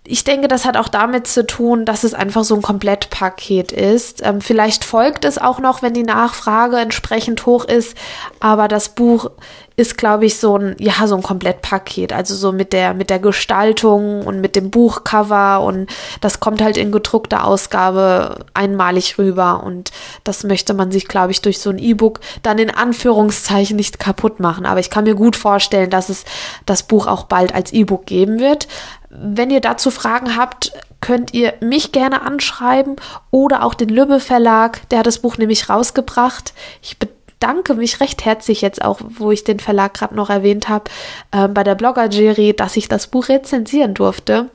Ich 0.09 0.25
denke, 0.25 0.49
das 0.49 0.65
hat 0.65 0.77
auch 0.77 0.89
damit 0.89 1.27
zu 1.27 1.47
tun, 1.47 1.85
dass 1.85 2.05
es 2.05 2.15
einfach 2.15 2.45
so 2.45 2.55
ein 2.55 2.63
Komplettpaket 2.63 3.73
ist. 3.73 4.25
Ähm, 4.25 4.41
vielleicht 4.41 4.85
folgt 4.85 5.25
es 5.25 5.39
auch 5.39 5.59
noch, 5.59 5.83
wenn 5.83 5.95
die 5.95 6.05
Nachfrage 6.05 6.79
entsprechend 6.79 7.45
hoch 7.47 7.65
ist, 7.65 7.97
aber 8.41 8.69
das 8.69 8.91
Buch 8.91 9.31
ist, 9.77 9.99
glaube 9.99 10.25
ich, 10.25 10.39
so 10.39 10.57
ein, 10.57 10.75
ja, 10.79 11.07
so 11.07 11.17
ein 11.17 11.23
Komplettpaket. 11.23 12.13
Also 12.13 12.35
so 12.35 12.51
mit 12.51 12.73
der, 12.73 12.95
mit 12.95 13.11
der 13.11 13.19
Gestaltung 13.19 14.27
und 14.27 14.41
mit 14.41 14.57
dem 14.57 14.71
Buchcover 14.71 15.63
und 15.63 15.91
das 16.23 16.41
kommt 16.41 16.63
halt 16.63 16.79
in 16.79 16.93
gedruckter 16.93 17.45
Ausgabe 17.45 18.47
einmalig 18.55 19.19
rüber 19.19 19.63
und 19.65 19.93
das 20.25 20.45
möchte 20.45 20.73
man 20.73 20.91
sich, 20.91 21.09
glaube 21.09 21.33
ich, 21.33 21.43
durch 21.43 21.59
so 21.59 21.69
ein 21.69 21.79
E-Book 21.79 22.21
dann 22.43 22.59
in 22.59 22.71
Anführungszeichen 22.71 23.77
nicht 23.77 23.99
kaputt 23.99 24.41
machen. 24.41 24.65
Aber 24.65 24.81
ich 24.81 24.89
kann 24.89 25.05
mir 25.05 25.15
gut 25.15 25.37
vorstellen, 25.37 25.91
dass 25.91 26.09
es 26.09 26.25
das 26.65 26.83
Buch 26.83 27.07
auch 27.07 27.25
bald 27.25 27.55
als 27.55 27.73
E-Book 27.73 28.07
geben 28.07 28.39
wird. 28.41 28.69
Wenn 29.18 29.50
ihr 29.50 29.61
dazu 29.61 29.90
Fragen 29.90 30.37
habt, 30.37 30.73
könnt 31.00 31.32
ihr 31.32 31.54
mich 31.61 31.92
gerne 31.92 32.23
anschreiben 32.23 32.96
oder 33.30 33.64
auch 33.64 33.75
den 33.75 33.88
Lübbe 33.88 34.20
Verlag, 34.20 34.88
der 34.90 35.00
hat 35.00 35.06
das 35.06 35.20
Buch 35.20 35.38
nämlich 35.38 35.70
rausgebracht. 35.70 36.52
Ich 36.82 36.99
bedanke 36.99 37.75
mich 37.75 38.00
recht 38.00 38.25
herzlich 38.25 38.61
jetzt 38.61 38.85
auch, 38.85 39.00
wo 39.00 39.30
ich 39.30 39.44
den 39.44 39.61
Verlag 39.61 39.94
gerade 39.94 40.14
noch 40.14 40.28
erwähnt 40.28 40.68
habe, 40.68 40.90
äh, 41.30 41.49
bei 41.49 41.64
der 41.64 41.75
Blogger-Jury, 41.75 42.54
dass 42.54 42.76
ich 42.76 42.88
das 42.88 43.06
Buch 43.06 43.28
rezensieren 43.28 43.94
durfte. 43.94 44.50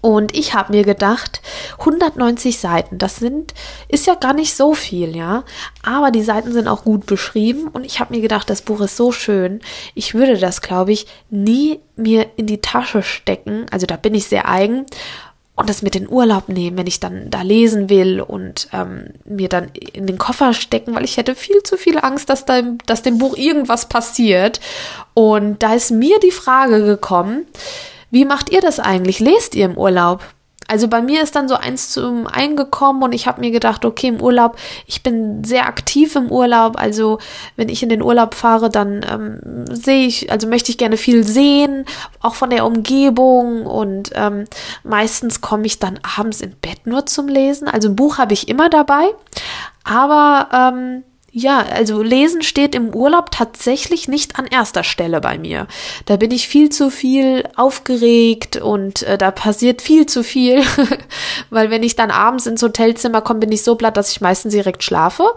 Und 0.00 0.34
ich 0.36 0.54
habe 0.54 0.72
mir 0.72 0.84
gedacht, 0.84 1.42
190 1.78 2.58
Seiten, 2.58 2.96
das 2.96 3.16
sind, 3.16 3.52
ist 3.88 4.06
ja 4.06 4.14
gar 4.14 4.32
nicht 4.32 4.54
so 4.54 4.74
viel, 4.74 5.14
ja. 5.14 5.44
Aber 5.82 6.10
die 6.10 6.22
Seiten 6.22 6.52
sind 6.52 6.68
auch 6.68 6.84
gut 6.84 7.04
beschrieben 7.04 7.68
und 7.68 7.84
ich 7.84 8.00
habe 8.00 8.14
mir 8.14 8.22
gedacht, 8.22 8.48
das 8.48 8.62
Buch 8.62 8.80
ist 8.80 8.96
so 8.96 9.12
schön. 9.12 9.60
Ich 9.94 10.14
würde 10.14 10.38
das, 10.38 10.62
glaube 10.62 10.92
ich, 10.92 11.06
nie 11.28 11.80
mir 11.96 12.26
in 12.36 12.46
die 12.46 12.62
Tasche 12.62 13.02
stecken. 13.02 13.66
Also 13.70 13.86
da 13.86 13.96
bin 13.96 14.14
ich 14.14 14.26
sehr 14.26 14.48
eigen 14.48 14.86
und 15.60 15.68
das 15.68 15.82
mit 15.82 15.94
in 15.94 16.08
Urlaub 16.08 16.48
nehmen, 16.48 16.78
wenn 16.78 16.86
ich 16.86 17.00
dann 17.00 17.28
da 17.28 17.42
lesen 17.42 17.90
will 17.90 18.22
und 18.22 18.68
ähm, 18.72 19.10
mir 19.26 19.50
dann 19.50 19.70
in 19.92 20.06
den 20.06 20.16
Koffer 20.16 20.54
stecken, 20.54 20.94
weil 20.94 21.04
ich 21.04 21.18
hätte 21.18 21.34
viel 21.34 21.62
zu 21.62 21.76
viel 21.76 21.98
Angst, 21.98 22.30
dass, 22.30 22.46
da, 22.46 22.62
dass 22.86 23.02
dem 23.02 23.18
Buch 23.18 23.36
irgendwas 23.36 23.86
passiert. 23.86 24.60
Und 25.12 25.62
da 25.62 25.74
ist 25.74 25.90
mir 25.90 26.18
die 26.20 26.30
Frage 26.30 26.82
gekommen, 26.86 27.46
wie 28.10 28.24
macht 28.24 28.50
ihr 28.50 28.60
das 28.60 28.80
eigentlich? 28.80 29.20
Lest 29.20 29.54
ihr 29.54 29.64
im 29.64 29.76
Urlaub? 29.76 30.22
Also 30.70 30.86
bei 30.86 31.02
mir 31.02 31.20
ist 31.20 31.34
dann 31.34 31.48
so 31.48 31.56
eins 31.56 31.90
zum 31.90 32.28
eingekommen 32.28 33.02
und 33.02 33.12
ich 33.12 33.26
habe 33.26 33.40
mir 33.40 33.50
gedacht, 33.50 33.84
okay, 33.84 34.06
im 34.06 34.22
Urlaub, 34.22 34.56
ich 34.86 35.02
bin 35.02 35.42
sehr 35.42 35.66
aktiv 35.66 36.14
im 36.14 36.30
Urlaub. 36.30 36.78
Also 36.80 37.18
wenn 37.56 37.68
ich 37.68 37.82
in 37.82 37.88
den 37.88 38.02
Urlaub 38.02 38.34
fahre, 38.34 38.70
dann 38.70 39.04
ähm, 39.10 39.64
sehe 39.74 40.06
ich, 40.06 40.30
also 40.30 40.46
möchte 40.46 40.70
ich 40.70 40.78
gerne 40.78 40.96
viel 40.96 41.24
sehen, 41.24 41.86
auch 42.20 42.36
von 42.36 42.50
der 42.50 42.64
Umgebung 42.64 43.66
und 43.66 44.12
ähm, 44.14 44.44
meistens 44.84 45.40
komme 45.40 45.66
ich 45.66 45.80
dann 45.80 45.98
abends 46.16 46.40
im 46.40 46.52
Bett 46.52 46.86
nur 46.86 47.04
zum 47.04 47.26
Lesen. 47.26 47.66
Also 47.66 47.88
ein 47.88 47.96
Buch 47.96 48.18
habe 48.18 48.32
ich 48.32 48.48
immer 48.48 48.70
dabei, 48.70 49.08
aber 49.82 50.72
ähm, 50.72 51.02
ja, 51.32 51.60
also 51.60 52.02
Lesen 52.02 52.42
steht 52.42 52.74
im 52.74 52.92
Urlaub 52.92 53.30
tatsächlich 53.30 54.08
nicht 54.08 54.36
an 54.38 54.46
erster 54.46 54.82
Stelle 54.82 55.20
bei 55.20 55.38
mir. 55.38 55.68
Da 56.06 56.16
bin 56.16 56.32
ich 56.32 56.48
viel 56.48 56.70
zu 56.70 56.90
viel 56.90 57.44
aufgeregt 57.54 58.56
und 58.56 59.04
äh, 59.04 59.16
da 59.16 59.30
passiert 59.30 59.80
viel 59.80 60.06
zu 60.06 60.24
viel, 60.24 60.62
weil 61.50 61.70
wenn 61.70 61.84
ich 61.84 61.94
dann 61.94 62.10
abends 62.10 62.46
ins 62.46 62.62
Hotelzimmer 62.62 63.20
komme, 63.20 63.40
bin 63.40 63.52
ich 63.52 63.62
so 63.62 63.76
platt, 63.76 63.96
dass 63.96 64.10
ich 64.10 64.20
meistens 64.20 64.52
direkt 64.52 64.82
schlafe. 64.82 65.32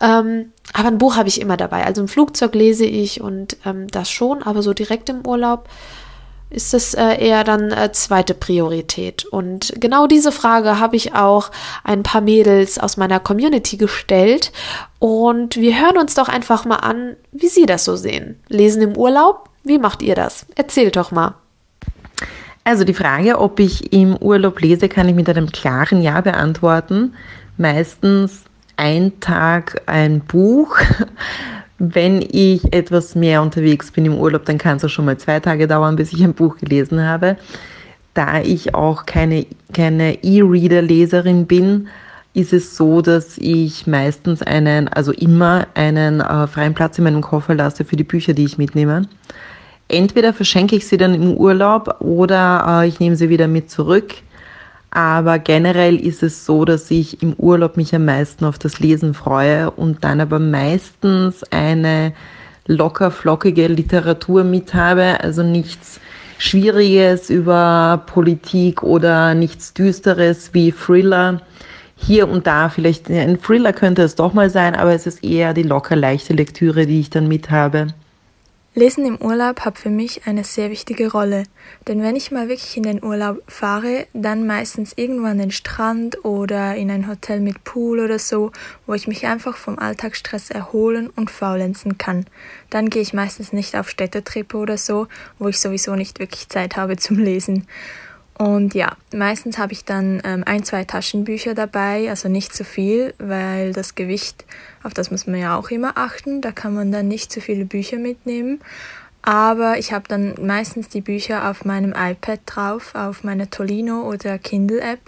Ähm, 0.00 0.52
aber 0.72 0.88
ein 0.88 0.98
Buch 0.98 1.16
habe 1.16 1.28
ich 1.28 1.40
immer 1.40 1.56
dabei. 1.56 1.84
Also 1.84 2.00
im 2.00 2.08
Flugzeug 2.08 2.54
lese 2.56 2.84
ich 2.84 3.20
und 3.20 3.56
ähm, 3.64 3.86
das 3.86 4.10
schon, 4.10 4.42
aber 4.42 4.62
so 4.62 4.74
direkt 4.74 5.08
im 5.10 5.24
Urlaub 5.24 5.68
ist 6.50 6.74
es 6.74 6.94
äh, 6.94 7.16
eher 7.16 7.44
dann 7.44 7.72
äh, 7.72 7.90
zweite 7.92 8.34
Priorität. 8.34 9.24
Und 9.24 9.72
genau 9.76 10.06
diese 10.06 10.32
Frage 10.32 10.78
habe 10.78 10.96
ich 10.96 11.14
auch 11.14 11.50
ein 11.84 12.02
paar 12.02 12.20
Mädels 12.20 12.78
aus 12.78 12.96
meiner 12.96 13.20
Community 13.20 13.76
gestellt. 13.76 14.52
Und 14.98 15.56
wir 15.56 15.80
hören 15.80 15.98
uns 15.98 16.14
doch 16.14 16.28
einfach 16.28 16.64
mal 16.64 16.76
an, 16.76 17.16
wie 17.32 17.48
sie 17.48 17.66
das 17.66 17.84
so 17.84 17.96
sehen. 17.96 18.40
Lesen 18.48 18.82
im 18.82 18.96
Urlaub? 18.96 19.50
Wie 19.64 19.78
macht 19.78 20.02
ihr 20.02 20.14
das? 20.14 20.46
Erzählt 20.54 20.96
doch 20.96 21.10
mal. 21.10 21.34
Also 22.62 22.84
die 22.84 22.94
Frage, 22.94 23.38
ob 23.38 23.60
ich 23.60 23.92
im 23.92 24.16
Urlaub 24.16 24.60
lese, 24.60 24.88
kann 24.88 25.08
ich 25.08 25.14
mit 25.14 25.28
einem 25.28 25.50
klaren 25.52 26.02
Ja 26.02 26.20
beantworten. 26.20 27.14
Meistens 27.56 28.42
ein 28.76 29.20
Tag 29.20 29.82
ein 29.86 30.20
Buch. 30.20 30.78
Wenn 31.78 32.22
ich 32.22 32.72
etwas 32.72 33.14
mehr 33.14 33.42
unterwegs 33.42 33.90
bin 33.90 34.06
im 34.06 34.14
Urlaub, 34.14 34.46
dann 34.46 34.56
kann 34.56 34.78
es 34.78 34.84
auch 34.84 34.88
schon 34.88 35.04
mal 35.04 35.18
zwei 35.18 35.40
Tage 35.40 35.66
dauern, 35.66 35.96
bis 35.96 36.12
ich 36.12 36.22
ein 36.24 36.32
Buch 36.34 36.56
gelesen 36.56 37.02
habe. 37.02 37.36
Da 38.14 38.40
ich 38.40 38.74
auch 38.74 39.04
keine, 39.04 39.46
keine 39.74 40.24
E-Reader-Leserin 40.24 41.46
bin, 41.46 41.88
ist 42.32 42.52
es 42.52 42.76
so, 42.76 43.02
dass 43.02 43.36
ich 43.38 43.86
meistens 43.86 44.42
einen, 44.42 44.88
also 44.88 45.12
immer 45.12 45.66
einen 45.74 46.20
äh, 46.20 46.46
freien 46.46 46.74
Platz 46.74 46.96
in 46.98 47.04
meinem 47.04 47.22
Koffer 47.22 47.54
lasse 47.54 47.84
für 47.84 47.96
die 47.96 48.04
Bücher, 48.04 48.32
die 48.32 48.44
ich 48.44 48.58
mitnehme. 48.58 49.06
Entweder 49.88 50.32
verschenke 50.32 50.76
ich 50.76 50.86
sie 50.86 50.96
dann 50.96 51.14
im 51.14 51.34
Urlaub 51.34 52.00
oder 52.00 52.82
äh, 52.82 52.88
ich 52.88 53.00
nehme 53.00 53.16
sie 53.16 53.28
wieder 53.28 53.48
mit 53.48 53.70
zurück. 53.70 54.14
Aber 54.90 55.38
generell 55.38 55.96
ist 55.96 56.22
es 56.22 56.46
so, 56.46 56.64
dass 56.64 56.90
ich 56.90 57.22
im 57.22 57.34
Urlaub 57.34 57.76
mich 57.76 57.94
am 57.94 58.04
meisten 58.04 58.44
auf 58.44 58.58
das 58.58 58.80
Lesen 58.80 59.14
freue 59.14 59.70
und 59.70 60.04
dann 60.04 60.20
aber 60.20 60.38
meistens 60.38 61.42
eine 61.50 62.12
locker 62.66 63.10
flockige 63.10 63.68
Literatur 63.68 64.44
mit 64.44 64.74
habe, 64.74 65.20
also 65.20 65.42
nichts 65.42 66.00
Schwieriges 66.38 67.30
über 67.30 68.02
Politik 68.06 68.82
oder 68.82 69.34
nichts 69.34 69.72
Düsteres 69.72 70.50
wie 70.52 70.72
Thriller. 70.72 71.40
Hier 71.96 72.28
und 72.28 72.46
da 72.46 72.68
vielleicht 72.68 73.08
ein 73.08 73.40
Thriller 73.40 73.72
könnte 73.72 74.02
es 74.02 74.16
doch 74.16 74.34
mal 74.34 74.50
sein, 74.50 74.74
aber 74.74 74.92
es 74.92 75.06
ist 75.06 75.24
eher 75.24 75.54
die 75.54 75.62
locker 75.62 75.96
leichte 75.96 76.34
Lektüre, 76.34 76.86
die 76.86 77.00
ich 77.00 77.10
dann 77.10 77.26
mit 77.26 77.50
habe. 77.50 77.88
Lesen 78.78 79.06
im 79.06 79.16
Urlaub 79.16 79.60
hat 79.60 79.78
für 79.78 79.88
mich 79.88 80.26
eine 80.26 80.44
sehr 80.44 80.70
wichtige 80.70 81.10
Rolle, 81.10 81.44
denn 81.88 82.02
wenn 82.02 82.14
ich 82.14 82.30
mal 82.30 82.50
wirklich 82.50 82.76
in 82.76 82.82
den 82.82 83.02
Urlaub 83.02 83.42
fahre, 83.48 84.06
dann 84.12 84.46
meistens 84.46 84.92
irgendwo 84.96 85.28
an 85.28 85.38
den 85.38 85.50
Strand 85.50 86.26
oder 86.26 86.76
in 86.76 86.90
ein 86.90 87.08
Hotel 87.08 87.40
mit 87.40 87.64
Pool 87.64 88.00
oder 88.00 88.18
so, 88.18 88.52
wo 88.86 88.92
ich 88.92 89.08
mich 89.08 89.26
einfach 89.26 89.56
vom 89.56 89.78
Alltagsstress 89.78 90.50
erholen 90.50 91.08
und 91.08 91.30
faulenzen 91.30 91.96
kann. 91.96 92.26
Dann 92.68 92.90
gehe 92.90 93.00
ich 93.00 93.14
meistens 93.14 93.54
nicht 93.54 93.74
auf 93.76 93.88
Städtetrippe 93.88 94.58
oder 94.58 94.76
so, 94.76 95.08
wo 95.38 95.48
ich 95.48 95.58
sowieso 95.58 95.94
nicht 95.94 96.18
wirklich 96.18 96.50
Zeit 96.50 96.76
habe 96.76 96.98
zum 96.98 97.18
Lesen. 97.18 97.66
Und 98.38 98.74
ja, 98.74 98.96
meistens 99.14 99.56
habe 99.56 99.72
ich 99.72 99.86
dann 99.86 100.20
ähm, 100.24 100.42
ein, 100.44 100.62
zwei 100.62 100.84
Taschenbücher 100.84 101.54
dabei, 101.54 102.10
also 102.10 102.28
nicht 102.28 102.54
zu 102.54 102.64
viel, 102.64 103.14
weil 103.18 103.72
das 103.72 103.94
Gewicht, 103.94 104.44
auf 104.82 104.92
das 104.92 105.10
muss 105.10 105.26
man 105.26 105.40
ja 105.40 105.56
auch 105.56 105.70
immer 105.70 105.96
achten. 105.96 106.42
Da 106.42 106.52
kann 106.52 106.74
man 106.74 106.92
dann 106.92 107.08
nicht 107.08 107.32
zu 107.32 107.40
viele 107.40 107.64
Bücher 107.64 107.96
mitnehmen. 107.96 108.60
Aber 109.22 109.78
ich 109.78 109.92
habe 109.92 110.04
dann 110.06 110.34
meistens 110.40 110.88
die 110.88 111.00
Bücher 111.00 111.50
auf 111.50 111.64
meinem 111.64 111.94
iPad 111.96 112.40
drauf, 112.46 112.94
auf 112.94 113.24
meiner 113.24 113.50
Tolino 113.50 114.02
oder 114.02 114.38
Kindle-App, 114.38 115.00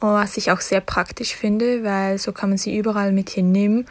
was 0.00 0.36
ich 0.36 0.52
auch 0.52 0.60
sehr 0.60 0.80
praktisch 0.80 1.34
finde, 1.34 1.82
weil 1.82 2.18
so 2.18 2.32
kann 2.32 2.50
man 2.50 2.58
sie 2.58 2.76
überall 2.76 3.10
mit 3.10 3.30
hinnehmen. 3.30 3.86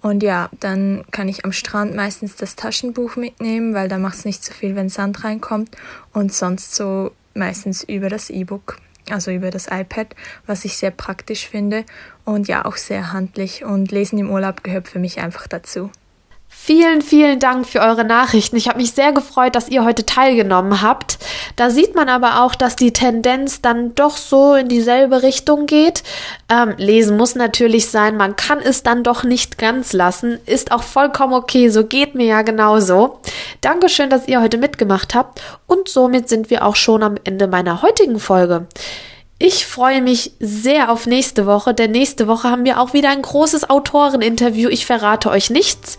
Und 0.00 0.22
ja, 0.22 0.48
dann 0.60 1.04
kann 1.10 1.28
ich 1.28 1.44
am 1.44 1.52
Strand 1.52 1.96
meistens 1.96 2.36
das 2.36 2.54
Taschenbuch 2.54 3.16
mitnehmen, 3.16 3.74
weil 3.74 3.88
da 3.88 3.98
macht 3.98 4.18
es 4.18 4.24
nicht 4.24 4.44
so 4.44 4.54
viel, 4.54 4.76
wenn 4.76 4.88
Sand 4.88 5.24
reinkommt. 5.24 5.76
Und 6.12 6.32
sonst 6.32 6.76
so 6.76 7.10
meistens 7.38 7.82
über 7.84 8.08
das 8.08 8.28
E-Book, 8.30 8.78
also 9.10 9.30
über 9.30 9.50
das 9.50 9.68
iPad, 9.70 10.14
was 10.46 10.64
ich 10.64 10.76
sehr 10.76 10.90
praktisch 10.90 11.48
finde 11.48 11.84
und 12.24 12.48
ja 12.48 12.64
auch 12.64 12.76
sehr 12.76 13.12
handlich. 13.12 13.64
Und 13.64 13.90
Lesen 13.90 14.18
im 14.18 14.30
Urlaub 14.30 14.62
gehört 14.62 14.88
für 14.88 14.98
mich 14.98 15.20
einfach 15.20 15.46
dazu. 15.46 15.90
Vielen, 16.60 17.00
vielen 17.00 17.38
Dank 17.38 17.66
für 17.66 17.80
eure 17.80 18.04
Nachrichten. 18.04 18.56
Ich 18.56 18.68
habe 18.68 18.78
mich 18.78 18.90
sehr 18.90 19.12
gefreut, 19.12 19.54
dass 19.54 19.70
ihr 19.70 19.84
heute 19.84 20.04
teilgenommen 20.04 20.82
habt. 20.82 21.16
Da 21.56 21.70
sieht 21.70 21.94
man 21.94 22.10
aber 22.10 22.42
auch, 22.42 22.54
dass 22.54 22.76
die 22.76 22.92
Tendenz 22.92 23.62
dann 23.62 23.94
doch 23.94 24.18
so 24.18 24.54
in 24.54 24.68
dieselbe 24.68 25.22
Richtung 25.22 25.64
geht. 25.64 26.02
Ähm, 26.50 26.74
lesen 26.76 27.16
muss 27.16 27.36
natürlich 27.36 27.88
sein, 27.88 28.18
man 28.18 28.36
kann 28.36 28.58
es 28.58 28.82
dann 28.82 29.02
doch 29.02 29.24
nicht 29.24 29.56
ganz 29.56 29.94
lassen. 29.94 30.40
Ist 30.44 30.70
auch 30.70 30.82
vollkommen 30.82 31.32
okay, 31.32 31.70
so 31.70 31.84
geht 31.84 32.14
mir 32.14 32.26
ja 32.26 32.42
genauso. 32.42 33.20
Dankeschön, 33.62 34.10
dass 34.10 34.28
ihr 34.28 34.42
heute 34.42 34.58
mitgemacht 34.58 35.14
habt. 35.14 35.40
Und 35.66 35.88
somit 35.88 36.28
sind 36.28 36.50
wir 36.50 36.66
auch 36.66 36.76
schon 36.76 37.02
am 37.02 37.14
Ende 37.24 37.46
meiner 37.46 37.80
heutigen 37.80 38.20
Folge. 38.20 38.66
Ich 39.40 39.66
freue 39.66 40.02
mich 40.02 40.32
sehr 40.40 40.90
auf 40.90 41.06
nächste 41.06 41.46
Woche, 41.46 41.72
denn 41.72 41.92
nächste 41.92 42.26
Woche 42.26 42.50
haben 42.50 42.64
wir 42.64 42.80
auch 42.80 42.92
wieder 42.92 43.10
ein 43.10 43.22
großes 43.22 43.70
Autoreninterview. 43.70 44.68
Ich 44.68 44.84
verrate 44.84 45.30
euch 45.30 45.48
nichts, 45.48 45.96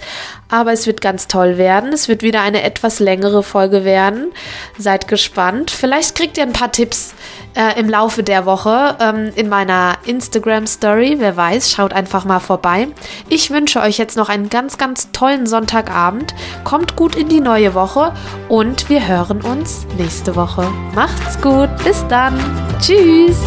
aber 0.50 0.74
es 0.74 0.88
wird 0.88 1.00
ganz 1.00 1.28
toll 1.28 1.58
werden. 1.58 1.94
Es 1.94 2.10
wird 2.10 2.22
wieder 2.22 2.42
eine 2.42 2.64
etwas 2.64 3.00
längere 3.00 3.42
Folge 3.42 3.86
werden. 3.86 4.34
Seid 4.78 5.08
gespannt. 5.08 5.72
Vielleicht 5.72 6.16
kriegt 6.16 6.36
ihr 6.36 6.44
ein 6.44 6.52
paar 6.52 6.74
Tipps 6.74 7.14
äh, 7.56 7.80
im 7.80 7.90
Laufe 7.90 8.24
der 8.24 8.46
Woche 8.46 8.98
ähm, 9.00 9.32
in 9.36 9.50
meiner 9.50 9.98
Instagram 10.06 10.68
Story. 10.68 11.16
Wer 11.20 11.36
weiß, 11.36 11.72
schaut 11.72 11.94
einfach 11.94 12.26
mal 12.26 12.40
vorbei. 12.40 12.88
Ich 13.30 13.52
wünsche 13.52 13.82
euch 13.82 13.98
jetzt 13.98 14.18
noch 14.18 14.30
einen 14.30 14.50
ganz, 14.50 14.78
ganz 14.78 15.12
tollen 15.12 15.48
Sonntagabend. 15.48 16.34
Kommt 16.64 16.96
gut 16.96 17.16
in 17.16 17.30
die 17.30 17.42
neue 17.42 17.74
Woche 17.74 18.14
und 18.48 18.90
wir 18.90 19.08
hören 19.08 19.42
uns 19.42 19.86
nächste 19.98 20.36
Woche. 20.36 20.70
Macht's 20.94 21.40
gut. 21.42 21.70
Bis 21.84 22.06
dann. 22.08 22.38
Tschüss. 22.80 23.40